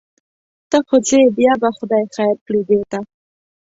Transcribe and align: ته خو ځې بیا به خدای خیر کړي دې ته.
ته 0.69 0.77
خو 0.87 0.95
ځې 1.07 1.19
بیا 1.37 1.53
به 1.61 1.69
خدای 1.77 2.03
خیر 2.15 2.35
کړي 2.45 2.61
دې 2.69 2.79
ته. 2.91 2.99